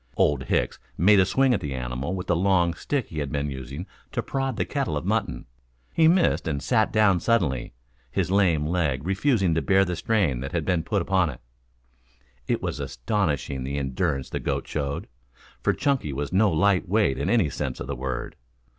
Old 0.17 0.45
Hicks 0.45 0.79
made 0.97 1.19
a 1.19 1.27
swing 1.27 1.53
at 1.53 1.61
the 1.61 1.75
animal 1.75 2.15
with 2.15 2.25
the 2.25 2.35
long 2.35 2.73
stick 2.73 3.09
he 3.09 3.19
had 3.19 3.31
been 3.31 3.51
using 3.51 3.85
to 4.13 4.23
prod 4.23 4.55
the 4.57 4.65
kettle 4.65 4.97
of 4.97 5.05
mutton. 5.05 5.45
He 5.93 6.07
missed 6.07 6.47
and 6.47 6.59
sat 6.59 6.91
down 6.91 7.19
suddenly, 7.19 7.73
his 8.09 8.31
lame 8.31 8.65
leg 8.65 9.05
refusing 9.05 9.53
to 9.53 9.61
bear 9.61 9.85
the 9.85 9.95
strain 9.95 10.39
that 10.39 10.53
had 10.53 10.65
been 10.65 10.81
put 10.81 11.03
upon 11.03 11.29
it. 11.29 11.39
It 12.47 12.63
was 12.63 12.79
astonishing 12.79 13.63
the 13.63 13.77
endurance 13.77 14.31
the 14.31 14.39
goat 14.39 14.67
showed, 14.67 15.05
for 15.61 15.71
Chunky 15.71 16.11
was 16.13 16.33
no 16.33 16.51
light 16.51 16.89
weight 16.89 17.19
in 17.19 17.29
any 17.29 17.51
sense 17.51 17.79
of 17.79 17.85
the 17.85 17.95
word. 17.95 18.35